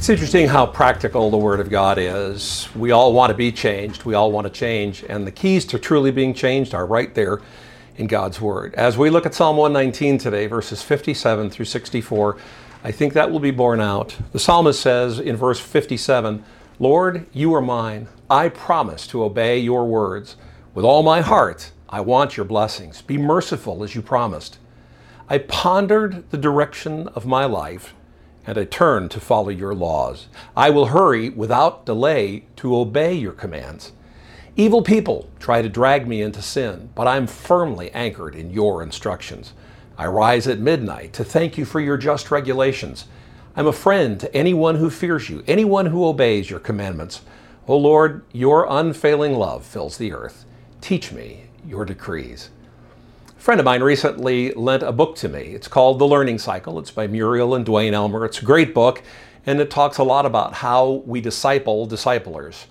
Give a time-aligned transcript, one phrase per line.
[0.00, 2.70] It's interesting how practical the Word of God is.
[2.74, 5.78] We all want to be changed, we all want to change, and the keys to
[5.78, 7.42] truly being changed are right there
[7.98, 8.74] in God's Word.
[8.76, 12.38] As we look at Psalm 119 today, verses 57 through 64,
[12.82, 14.16] I think that will be borne out.
[14.32, 16.42] The psalmist says in verse 57
[16.78, 18.08] Lord, you are mine.
[18.30, 20.36] I promise to obey your words.
[20.72, 23.02] With all my heart, I want your blessings.
[23.02, 24.56] Be merciful as you promised.
[25.28, 27.92] I pondered the direction of my life
[28.46, 30.28] and I turn to follow your laws.
[30.56, 33.92] I will hurry without delay to obey your commands.
[34.56, 39.52] Evil people try to drag me into sin, but I'm firmly anchored in your instructions.
[39.96, 43.06] I rise at midnight to thank you for your just regulations.
[43.54, 47.22] I'm a friend to anyone who fears you, anyone who obeys your commandments.
[47.68, 50.44] O Lord, your unfailing love fills the earth.
[50.80, 52.50] Teach me your decrees.
[53.40, 55.54] A friend of mine recently lent a book to me.
[55.54, 56.78] It's called The Learning Cycle.
[56.78, 58.26] It's by Muriel and Duane Elmer.
[58.26, 59.02] It's a great book,
[59.46, 62.66] and it talks a lot about how we disciple disciplers.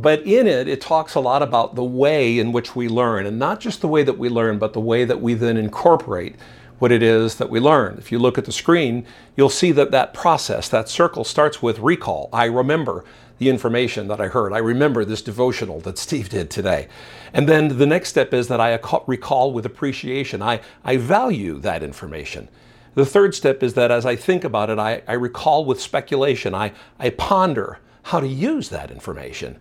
[0.00, 3.38] But in it, it talks a lot about the way in which we learn, and
[3.38, 6.36] not just the way that we learn, but the way that we then incorporate
[6.78, 7.96] what it is that we learn.
[7.98, 9.04] If you look at the screen,
[9.36, 12.30] you'll see that that process, that circle starts with recall.
[12.32, 13.04] I remember
[13.36, 14.54] the information that I heard.
[14.54, 16.88] I remember this devotional that Steve did today.
[17.34, 20.40] And then the next step is that I recall with appreciation.
[20.40, 22.48] I, I value that information.
[22.94, 26.54] The third step is that as I think about it, I, I recall with speculation.
[26.54, 29.58] I, I ponder how to use that information.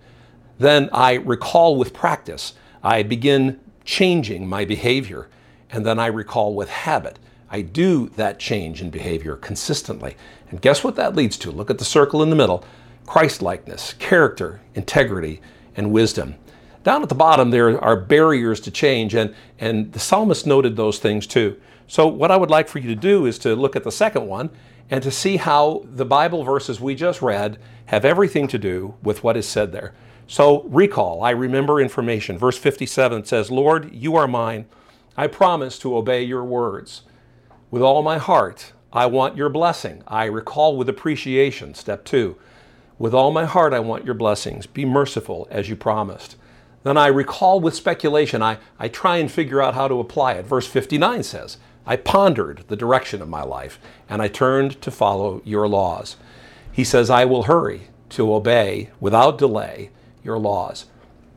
[0.59, 2.53] Then I recall with practice.
[2.83, 5.29] I begin changing my behavior.
[5.71, 7.17] And then I recall with habit.
[7.49, 10.15] I do that change in behavior consistently.
[10.51, 11.51] And guess what that leads to?
[11.51, 12.63] Look at the circle in the middle.
[13.07, 15.41] Christlikeness, character, integrity,
[15.75, 16.35] and wisdom.
[16.83, 20.99] Down at the bottom, there are barriers to change, and, and the psalmist noted those
[20.99, 21.59] things too.
[21.87, 24.27] So, what I would like for you to do is to look at the second
[24.27, 24.49] one
[24.89, 27.57] and to see how the Bible verses we just read
[27.87, 29.93] have everything to do with what is said there.
[30.29, 32.37] So, recall, I remember information.
[32.37, 34.67] Verse 57 says, Lord, you are mine.
[35.17, 37.01] I promise to obey your words.
[37.71, 40.03] With all my heart, I want your blessing.
[40.07, 41.73] I recall with appreciation.
[41.73, 42.37] Step two.
[42.99, 44.67] With all my heart, I want your blessings.
[44.67, 46.35] Be merciful as you promised.
[46.83, 50.45] Then I recall with speculation, I, I try and figure out how to apply it.
[50.45, 51.57] Verse 59 says,
[51.87, 56.17] I pondered the direction of my life, and I turned to follow your laws.
[56.71, 59.89] He says, I will hurry to obey without delay
[60.23, 60.85] your laws.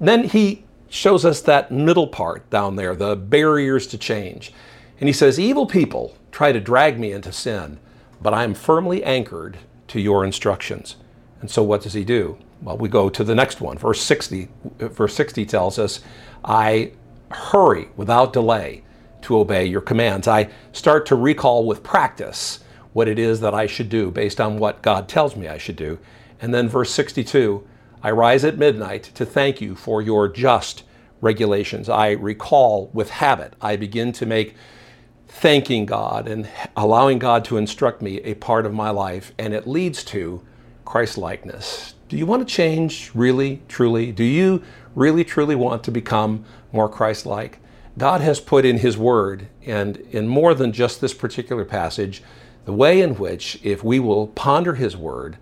[0.00, 4.52] then he shows us that middle part down there, the barriers to change.
[5.00, 7.78] And he says, Evil people try to drag me into sin,
[8.20, 10.96] but I am firmly anchored to your instructions.
[11.40, 12.38] And so what does he do?
[12.60, 13.78] Well, we go to the next one.
[13.78, 14.48] Verse 60,
[14.78, 16.00] verse 60 tells us,
[16.44, 16.92] I
[17.30, 18.84] hurry without delay
[19.22, 20.28] to obey your commands.
[20.28, 22.60] I start to recall with practice
[22.92, 25.76] what it is that I should do based on what God tells me I should
[25.76, 25.98] do.
[26.40, 27.66] And then verse 62,
[28.04, 30.82] I rise at midnight to thank you for your just
[31.20, 31.88] regulations.
[31.88, 33.54] I recall with habit.
[33.60, 34.56] I begin to make
[35.28, 39.68] thanking God and allowing God to instruct me a part of my life, and it
[39.68, 40.42] leads to
[40.84, 41.94] Christ likeness.
[42.08, 44.10] Do you want to change really, truly?
[44.10, 44.64] Do you
[44.96, 47.60] really, truly want to become more Christ like?
[47.96, 52.20] God has put in His Word, and in more than just this particular passage,
[52.64, 55.38] the way in which, if we will ponder His Word,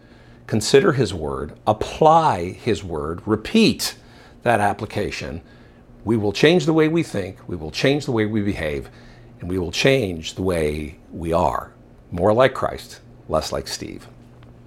[0.50, 3.94] consider His Word, apply His Word, repeat
[4.43, 5.43] that application,
[6.05, 8.91] we will change the way we think, we will change the way we behave,
[9.38, 11.71] and we will change the way we are.
[12.11, 14.09] More like Christ, less like Steve.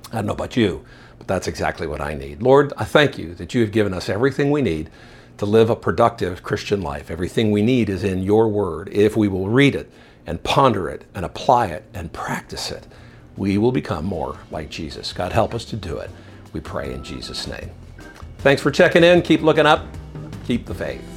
[0.10, 0.86] I don't know about you,
[1.18, 2.42] but that's exactly what I need.
[2.42, 4.90] Lord, I thank you that you have given us everything we need
[5.38, 7.12] to live a productive Christian life.
[7.12, 8.88] Everything we need is in your word.
[8.94, 9.92] If we will read it
[10.26, 12.88] and ponder it and apply it and practice it,
[13.38, 15.14] we will become more like Jesus.
[15.14, 16.10] God, help us to do it.
[16.54, 17.72] We pray in Jesus' name.
[18.40, 19.22] Thanks for checking in.
[19.22, 19.86] Keep looking up.
[20.46, 21.13] Keep the faith.